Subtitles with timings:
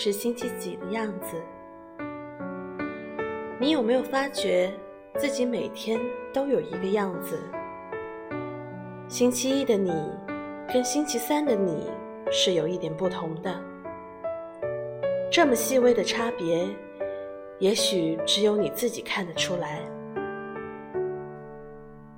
[0.00, 1.34] 是星期几的样子。
[3.58, 4.72] 你有没有发觉
[5.16, 5.98] 自己每天
[6.32, 7.36] 都有一个样子？
[9.08, 9.92] 星期一的你
[10.72, 11.90] 跟星期三的你
[12.30, 13.52] 是有一点不同的。
[15.32, 16.68] 这么细微的差别，
[17.58, 19.80] 也许只有你自己看得出来。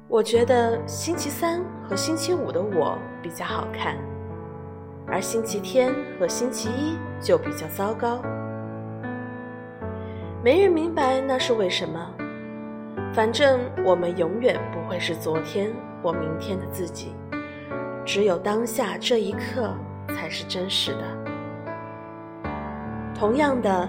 [0.07, 3.97] 我觉得星期三和星期五的我比较好看，
[5.11, 8.23] 而星期天和星期一就比较糟糕。
[10.43, 12.11] 没人明白那是为什么。
[13.13, 15.73] 反正我们永远不会是昨天
[16.03, 17.13] 或明天的自己，
[18.05, 19.75] 只有当下这一刻
[20.15, 21.03] 才是真实的。
[23.15, 23.89] 同样的，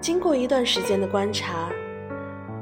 [0.00, 1.68] 经过一段时间的观察，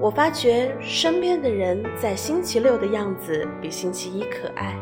[0.00, 4.74] 我发觉身边的人在星期六的样子比星期一可爱。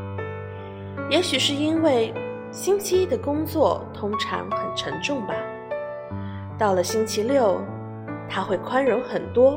[1.10, 2.12] 也许是因为
[2.50, 5.34] 星期一的工作通常很沉重吧，
[6.58, 7.60] 到了星期六。
[8.28, 9.56] 他会宽容很多，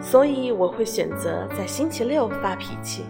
[0.00, 3.04] 所以我会选择在星期六发脾气。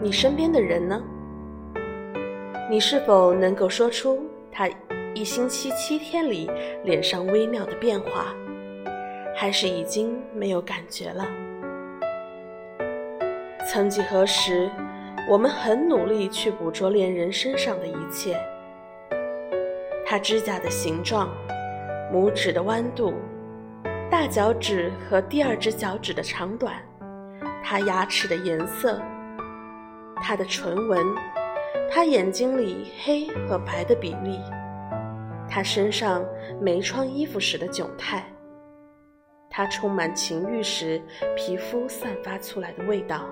[0.00, 0.98] 你身边的人呢？
[2.70, 4.66] 你是否能够说出他
[5.12, 6.50] 一星期七天里
[6.82, 8.34] 脸上微妙的变化，
[9.36, 11.26] 还是已经没有感觉了？
[13.70, 14.70] 曾几何时，
[15.28, 18.40] 我们很努力去捕捉恋人身上的一切。
[20.06, 21.28] 他指甲的形状，
[22.10, 23.12] 拇指的弯度，
[24.10, 26.76] 大脚趾和第二只脚趾的长短，
[27.62, 28.98] 他牙齿的颜色，
[30.22, 31.04] 他的唇纹，
[31.90, 34.40] 他眼睛里黑和白的比例，
[35.46, 36.24] 他身上
[36.58, 38.24] 没穿衣服时的窘态，
[39.50, 40.98] 他充满情欲时
[41.36, 43.26] 皮肤散发出来的味道，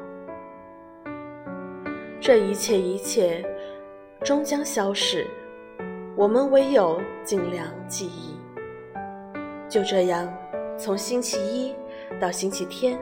[2.19, 3.45] 这一切一切，
[4.25, 5.27] 终将消逝。
[6.17, 8.35] 我们唯有尽量记忆。
[9.69, 10.33] 就这样，
[10.79, 11.75] 从星期一
[12.19, 12.99] 到星期天，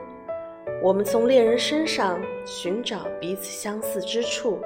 [0.83, 4.61] 我们从恋人身上寻找彼此相似之处，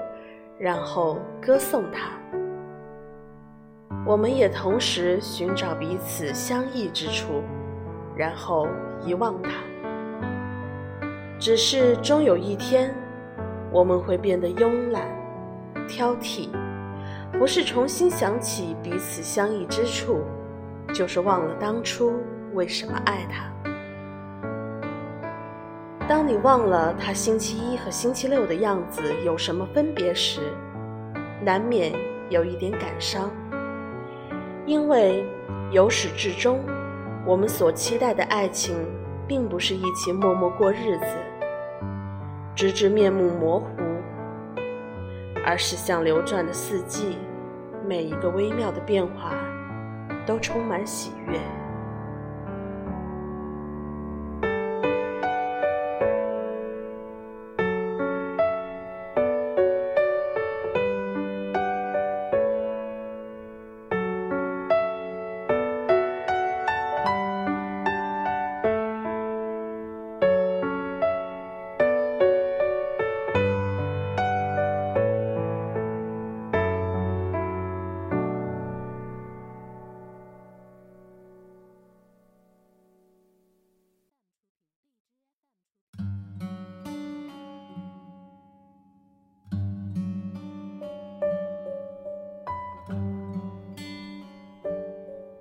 [0.59, 2.13] 然后歌颂他；
[4.07, 7.43] 我们也同时寻找彼此相异之处，
[8.17, 8.67] 然后
[9.05, 9.51] 遗忘他。
[11.39, 12.93] 只是终有一天，
[13.73, 15.03] 我们会变得慵懒、
[15.87, 16.49] 挑剔。
[17.39, 20.23] 不是重新想起彼此相异之处，
[20.95, 22.15] 就是忘了当初
[22.55, 23.53] 为什么爱他。
[26.09, 30.41] 当你忘了他星期一和星期六的样子有什么分别时，
[31.45, 31.93] 难免
[32.31, 33.31] 有一点感伤，
[34.65, 35.23] 因为
[35.71, 36.61] 由始至终，
[37.27, 38.75] 我们所期待的爱情，
[39.27, 41.07] 并不是一起默默过日子，
[42.59, 43.69] 直至面目模糊。
[45.47, 47.17] 而是像流转的四季，
[47.87, 49.33] 每一个微妙的变化，
[50.27, 51.39] 都充满喜悦。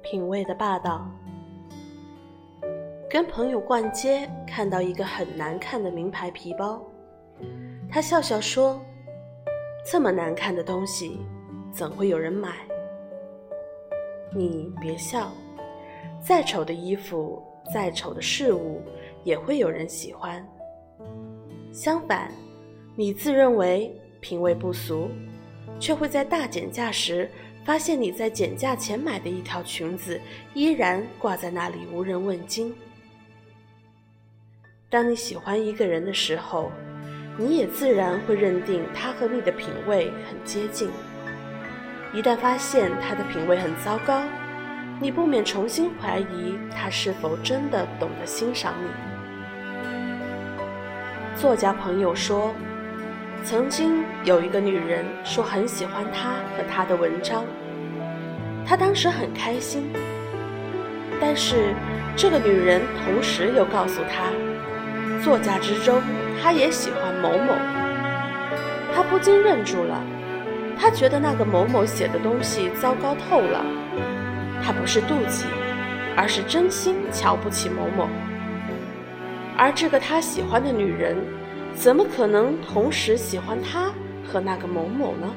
[0.10, 1.06] 品味的霸道。
[3.10, 6.82] 跟朋友逛街，看到一个很难看的名牌皮包，
[7.90, 8.82] 他笑笑说
[9.86, 11.20] ：“这么难看的东西，
[11.74, 12.56] 怎会有人买？”
[14.34, 15.30] 你别笑，
[16.22, 17.44] 再丑的衣服，
[17.74, 18.82] 再丑的事物，
[19.26, 20.46] 也会有人喜欢。
[21.74, 22.32] 相反，
[22.96, 25.10] 你自认为品味不俗，
[25.82, 27.30] 却会在大减价时。
[27.68, 30.18] 发现你在减价前买的一条裙子
[30.54, 32.74] 依然挂在那里无人问津。
[34.90, 36.72] 当你喜欢一个人的时候，
[37.38, 40.90] 你也自然会认定他和你的品味很接近。
[42.14, 44.24] 一旦发现他的品味很糟糕，
[45.02, 48.88] 你不免重新怀疑他是否真的懂得欣赏你。
[51.36, 52.56] 作家朋友说。
[53.50, 57.46] 曾经有一个女人说很喜欢他和他的文章，
[58.66, 59.90] 他当时很开心。
[61.22, 61.74] 但是
[62.14, 64.26] 这个女人同时又告诉他，
[65.24, 66.02] 作家之中
[66.44, 67.54] 他也喜欢某某。
[68.94, 70.04] 他不禁愣住了，
[70.78, 73.66] 他觉得那个某某写的东西糟糕透了。
[74.62, 75.46] 他不是妒忌，
[76.18, 78.10] 而是真心瞧不起某某。
[79.58, 81.16] 而这个他喜欢的女人，
[81.80, 83.94] 怎么可能同时喜欢他
[84.26, 85.32] 和那个某某呢？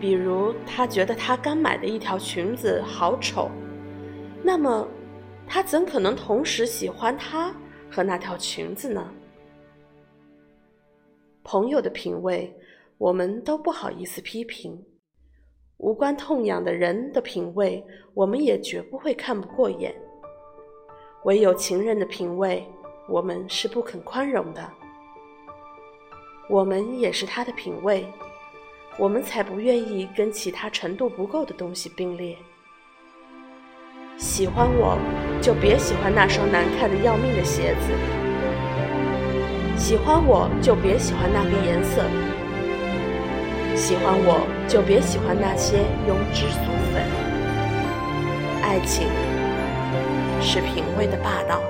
[0.00, 3.48] 比如，他觉得他刚买的一条裙子好丑，
[4.42, 4.86] 那么，
[5.46, 7.54] 他怎可能同时喜欢他
[7.88, 9.08] 和那条裙子呢？
[11.44, 12.52] 朋友的品味，
[12.98, 14.72] 我们都不好意思批评；
[15.76, 17.82] 无关痛痒的人的品味，
[18.12, 19.94] 我们也绝不会看不过眼。
[21.24, 22.64] 唯有情人的品味，
[23.08, 24.70] 我们是不肯宽容的。
[26.48, 28.06] 我们也是他的品味。
[28.98, 32.36] 我们才不愿意跟其他程度不够的东西并列。
[34.16, 34.98] 喜欢我，
[35.40, 37.92] 就别喜欢那双难看的要命的鞋子；
[39.78, 42.02] 喜欢我，就别喜欢那个颜色；
[43.76, 45.78] 喜欢我，就别喜欢那些
[46.08, 47.00] 庸脂俗粉。
[48.60, 49.06] 爱情
[50.42, 51.62] 是品味的霸道。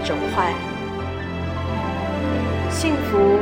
[0.00, 0.54] 一种坏，
[2.70, 3.38] 幸福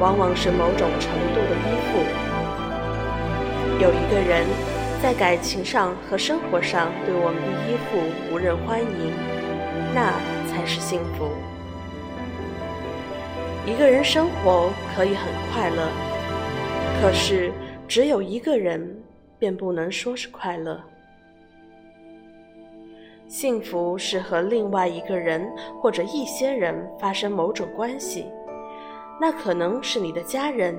[0.00, 2.00] 往往是某种程度的依附。
[3.82, 4.46] 有一个人
[5.02, 8.00] 在感情上和生活上对我们的依附
[8.32, 9.12] 无人欢迎，
[9.94, 10.14] 那
[10.48, 11.28] 才是幸福。
[13.66, 15.86] 一个人生活可以很快乐，
[17.02, 17.52] 可是
[17.86, 18.98] 只有一个人
[19.38, 20.82] 便不能说是快乐。
[23.30, 25.48] 幸福是和另外一个人
[25.80, 28.26] 或者一些人发生某种关系，
[29.20, 30.76] 那可能是你的家人，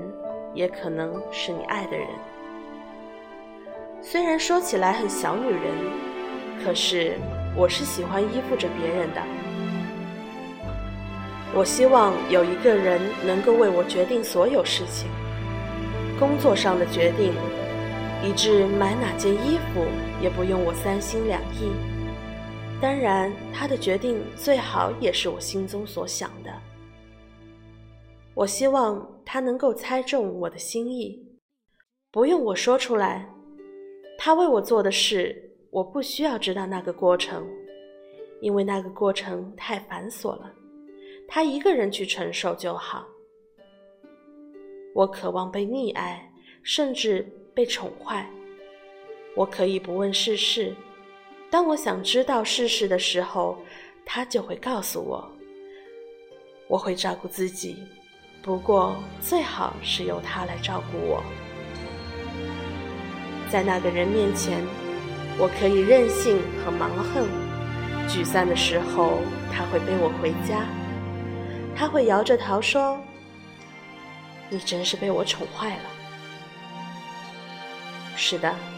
[0.52, 2.06] 也可能是你爱的人。
[4.02, 5.62] 虽然说起来很小女人，
[6.62, 7.14] 可是
[7.56, 9.22] 我是喜欢依附着别人的。
[11.54, 15.08] 我希望有一个人能够为我决定所有事情，
[16.18, 17.32] 工作上的决定，
[18.22, 19.86] 以致买哪件衣服
[20.20, 21.72] 也不用我三心两意。
[22.82, 26.52] 当然，他的决定最好也是我心中所想的。
[28.34, 31.24] 我希望他能够猜中我的心意，
[32.10, 33.32] 不用我说出来。
[34.18, 37.46] 他为我做的事，我不需要知道那个过程，
[38.40, 40.52] 因为那个过程太繁琐了。
[41.28, 43.06] 他一个人去承受就好。
[44.92, 46.28] 我渴望被溺爱，
[46.64, 47.24] 甚至
[47.54, 48.28] 被宠坏。
[49.36, 50.74] 我可以不问世事。
[51.52, 53.62] 当我想知道世事的时候，
[54.06, 55.30] 他就会告诉我。
[56.66, 57.76] 我会照顾自己，
[58.40, 61.22] 不过最好是由他来照顾我。
[63.50, 64.64] 在那个人面前，
[65.38, 67.28] 我可以任性和蛮横。
[68.08, 69.18] 沮丧的时候，
[69.52, 70.64] 他会背我回家。
[71.76, 72.98] 他会摇着头说
[74.48, 75.84] ：“你真是被我宠坏了。”
[78.16, 78.71] 是的。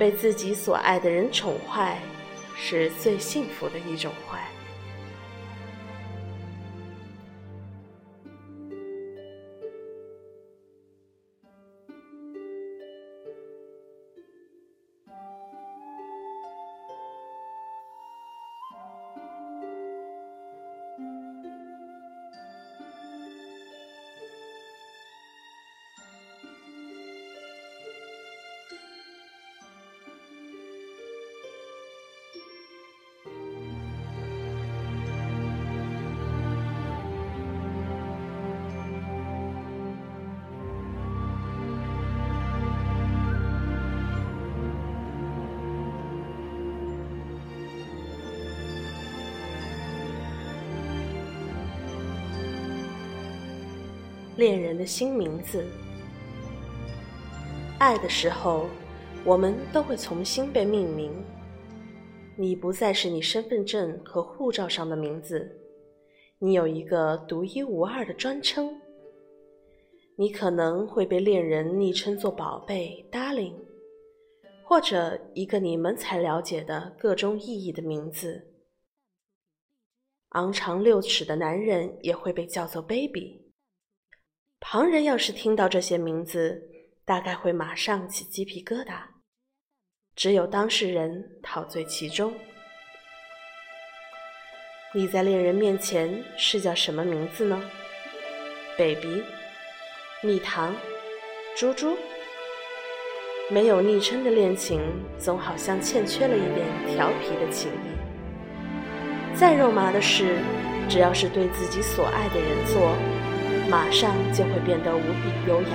[0.00, 2.00] 被自己所爱的人宠坏，
[2.56, 4.49] 是最幸福的一种坏。
[54.40, 55.66] 恋人的新名字，
[57.78, 58.70] 爱的时候，
[59.22, 61.12] 我们都会重新被命名。
[62.36, 65.60] 你不再是你身份证和护照上的名字，
[66.38, 68.80] 你有一个独一无二的专称。
[70.16, 73.52] 你可能会被恋人昵称作“宝贝 ”（Darling），
[74.62, 78.42] 或者一个你们才了解的各种意义的名字。
[80.30, 83.49] 昂长六尺的男人也会被叫做 baby。
[84.60, 86.62] 旁人要是听到这些名字，
[87.04, 89.00] 大概会马上起鸡皮疙瘩。
[90.14, 92.32] 只有当事人陶醉其中。
[94.92, 97.60] 你在恋人面前是叫什么名字呢
[98.76, 99.24] ？baby、
[100.22, 100.76] 蜜糖、
[101.56, 101.96] 猪猪。
[103.50, 104.80] 没有昵称的恋情，
[105.18, 109.36] 总好像欠缺了一点调皮的情谊。
[109.36, 110.36] 再肉麻的事，
[110.88, 112.94] 只要是对自己所爱的人做，
[113.70, 115.68] 马上就会变得无比优雅。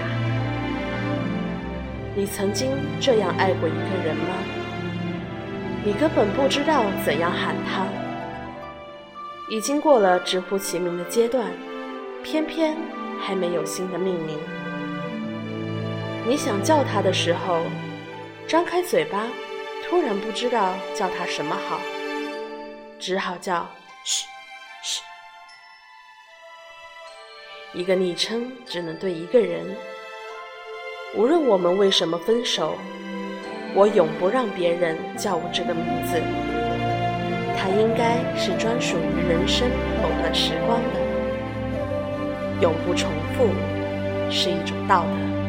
[2.14, 4.36] 你曾经这样爱过一个人吗？
[5.86, 7.88] 你根本不知道怎样喊他。
[9.50, 11.46] 已经过了直呼其名的阶段，
[12.24, 12.76] 偏偏
[13.22, 14.40] 还没有新的命名。
[16.28, 17.62] 你想叫他的时候，
[18.48, 19.28] 张开嘴巴，
[19.88, 21.80] 突然不知道叫他什么好，
[23.00, 23.70] 只好叫
[24.04, 24.26] “嘘，”。
[27.76, 29.66] 一个昵称只能对一个人。
[31.14, 32.76] 无论我们为什么分手，
[33.74, 36.22] 我永不让别人叫我这个名字。
[37.58, 39.68] 它应该是专属于人生
[40.02, 41.00] 某段时光的，
[42.62, 43.50] 永不重复，
[44.32, 45.45] 是一种道德。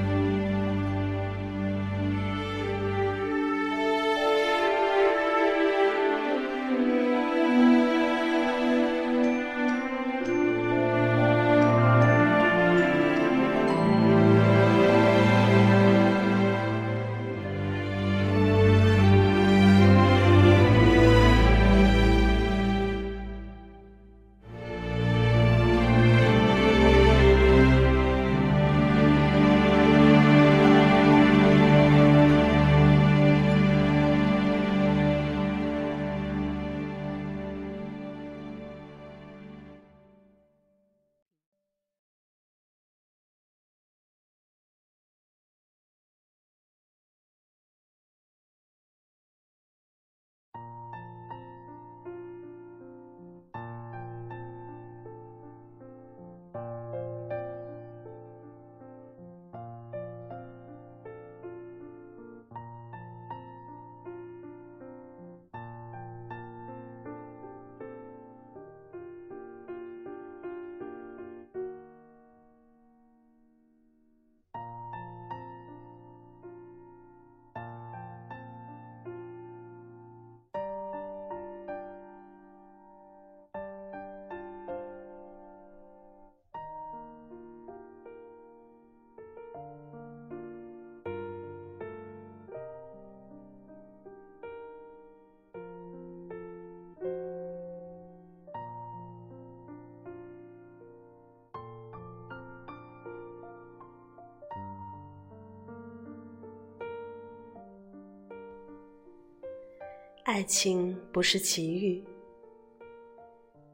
[110.26, 112.04] 爱情不是奇遇。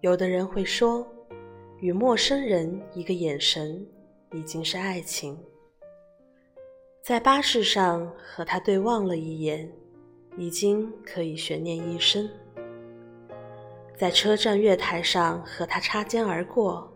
[0.02, 1.10] 有的人会说，
[1.78, 3.86] 与陌生人一个眼神
[4.32, 5.42] 已经是爱情。
[7.00, 9.66] 在巴士上和他对望了一眼，
[10.36, 12.28] 已经可以悬念一生。
[13.96, 16.92] 在车站月台上和他擦肩而过，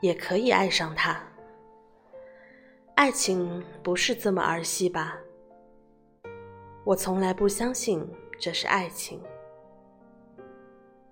[0.00, 1.22] 也可以爱上他。
[2.94, 5.18] 爱情不是这么儿戏吧？
[6.82, 8.02] 我从来不相信。
[8.38, 9.20] 这是爱情。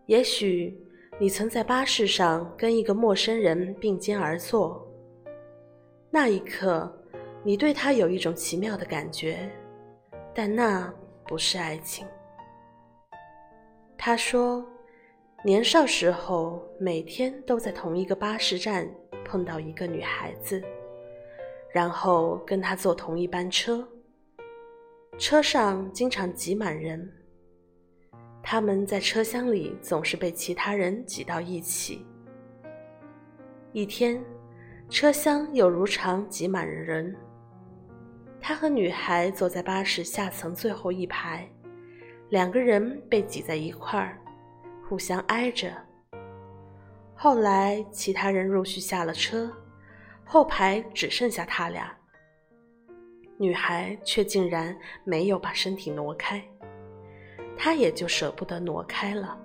[0.06, 0.78] 也许
[1.18, 4.86] 你曾在巴士上跟一个陌生人并肩而坐，
[6.10, 6.92] 那一刻
[7.42, 9.50] 你对他有一种奇妙的感觉，
[10.34, 10.92] 但那
[11.26, 12.06] 不是爱情。
[13.96, 14.66] 他说，
[15.42, 18.86] 年少时候每天都在同一个巴士站
[19.24, 20.62] 碰到一个女孩子，
[21.72, 23.86] 然后跟她坐同一班车。
[25.16, 27.08] 车上经常挤满人，
[28.42, 32.04] 他们在车厢里总是被其他人挤到一起。
[33.72, 34.22] 一天，
[34.90, 37.14] 车厢又如常挤满了人，
[38.40, 41.48] 他和女孩坐在巴士下层最后一排，
[42.30, 44.18] 两个人被挤在一块儿，
[44.88, 45.72] 互相挨着。
[47.14, 49.50] 后来，其他人陆续下了车，
[50.24, 51.96] 后排只剩下他俩。
[53.36, 56.42] 女孩却竟然没有把身体挪开，
[57.56, 59.38] 他也就舍不得挪开了。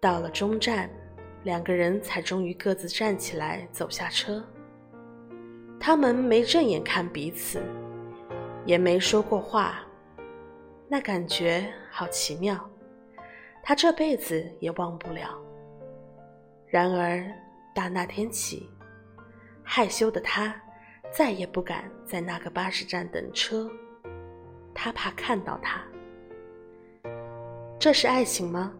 [0.00, 0.90] 到了终站，
[1.44, 4.44] 两个人才终于各自站起来走下车。
[5.78, 7.62] 他们没正眼看彼此，
[8.64, 9.80] 也没说过话，
[10.88, 12.58] 那感觉好奇妙，
[13.62, 15.38] 他这辈子也忘不了。
[16.66, 17.24] 然而，
[17.74, 18.68] 打那天起，
[19.62, 20.54] 害羞的他
[21.12, 23.68] 再也不敢在那个巴士站等车，
[24.72, 25.82] 他怕看到他。
[27.78, 28.72] 这是爱情吗？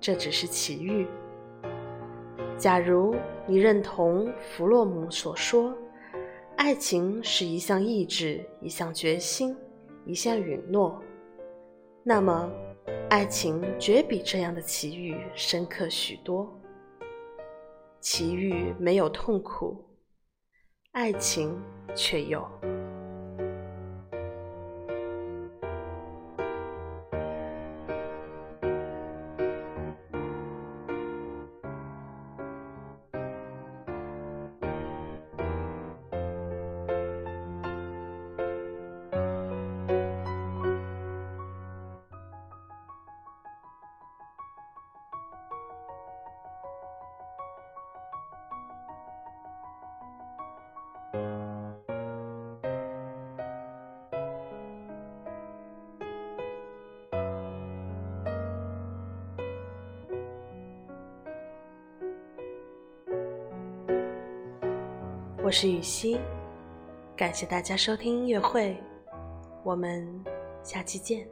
[0.00, 1.08] 这只是奇遇。
[2.56, 3.16] 假如
[3.48, 5.76] 你认同弗洛姆所说，
[6.56, 9.56] 爱情是一项意志，一项决心，
[10.06, 11.02] 一项允诺，
[12.04, 12.48] 那么，
[13.10, 16.48] 爱情绝比这样的奇遇深刻许多。
[18.00, 19.82] 奇遇没有痛苦，
[20.94, 21.60] 爱情
[21.96, 22.48] 却又。
[65.44, 66.18] 我是雨溪，
[67.14, 68.74] 感谢大家收听音乐会，
[69.62, 70.08] 我们
[70.62, 71.28] 下期见。